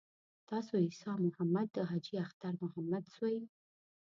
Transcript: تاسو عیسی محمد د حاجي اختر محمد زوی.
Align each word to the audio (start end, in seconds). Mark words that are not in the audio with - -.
تاسو 0.49 0.73
عیسی 0.83 1.11
محمد 1.25 1.67
د 1.73 1.77
حاجي 1.89 2.15
اختر 2.25 2.53
محمد 2.63 3.03
زوی. 3.15 3.37